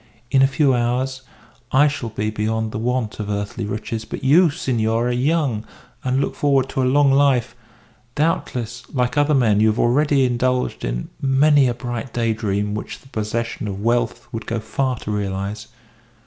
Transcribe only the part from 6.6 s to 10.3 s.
to a long life; doubtless, like other men, you have already